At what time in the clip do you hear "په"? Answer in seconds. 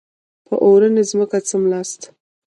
0.47-0.55